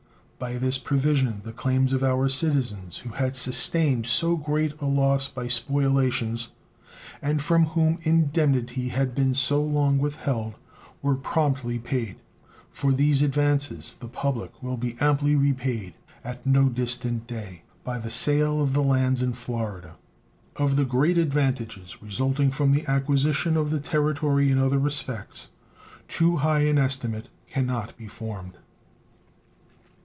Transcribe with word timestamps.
By 0.39 0.57
this 0.57 0.79
provision 0.79 1.41
the 1.43 1.53
claims 1.53 1.93
of 1.93 2.01
our 2.01 2.27
citizens 2.27 2.97
who 2.97 3.11
had 3.11 3.35
sustained 3.35 4.07
so 4.07 4.35
great 4.35 4.73
a 4.81 4.87
loss 4.87 5.27
by 5.27 5.45
spoliations, 5.47 6.47
and 7.21 7.39
from 7.43 7.65
whom 7.65 7.99
indemnity 8.01 8.87
had 8.87 9.13
been 9.13 9.35
so 9.35 9.61
long 9.61 9.99
withheld, 9.99 10.55
were 11.03 11.13
promptly 11.13 11.77
paid. 11.77 12.15
For 12.71 12.91
these 12.91 13.21
advances 13.21 13.95
the 13.99 14.07
public 14.07 14.63
will 14.63 14.77
be 14.77 14.97
amply 14.99 15.35
repaid 15.35 15.93
at 16.23 16.43
no 16.43 16.69
distant 16.69 17.27
day 17.27 17.61
by 17.83 17.99
the 17.99 18.09
sale 18.09 18.63
of 18.63 18.73
the 18.73 18.81
lands 18.81 19.21
in 19.21 19.33
Florida. 19.33 19.95
Of 20.55 20.75
the 20.75 20.85
great 20.85 21.19
advantages 21.19 22.01
resulting 22.01 22.49
from 22.49 22.71
the 22.71 22.87
acquisition 22.87 23.55
of 23.55 23.69
the 23.69 23.79
Territory 23.79 24.49
in 24.49 24.57
other 24.57 24.79
respects 24.79 25.49
too 26.07 26.37
high 26.37 26.61
an 26.61 26.79
estimate 26.79 27.29
can 27.47 27.67
not 27.67 27.95
be 27.95 28.07
formed. 28.07 28.57